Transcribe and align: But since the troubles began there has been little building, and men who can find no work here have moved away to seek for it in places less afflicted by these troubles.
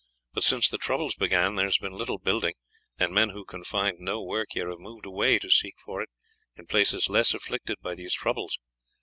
But 0.33 0.43
since 0.43 0.67
the 0.67 0.79
troubles 0.79 1.13
began 1.13 1.53
there 1.53 1.67
has 1.67 1.77
been 1.77 1.93
little 1.93 2.17
building, 2.17 2.55
and 2.97 3.13
men 3.13 3.29
who 3.29 3.45
can 3.45 3.63
find 3.63 3.99
no 3.99 4.19
work 4.19 4.47
here 4.53 4.67
have 4.71 4.79
moved 4.79 5.05
away 5.05 5.37
to 5.37 5.51
seek 5.51 5.75
for 5.85 6.01
it 6.01 6.09
in 6.55 6.65
places 6.65 7.07
less 7.07 7.35
afflicted 7.35 7.77
by 7.83 7.93
these 7.93 8.15
troubles. 8.15 8.57